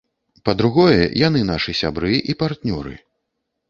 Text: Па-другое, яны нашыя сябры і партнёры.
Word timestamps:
Па-другое, 0.47 0.95
яны 1.27 1.43
нашыя 1.53 1.79
сябры 1.83 2.11
і 2.33 2.41
партнёры. 2.45 3.01